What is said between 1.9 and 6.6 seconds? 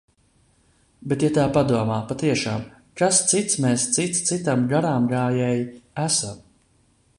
patiešām– kas cits mēs cits citam, garāmgājēji, esam?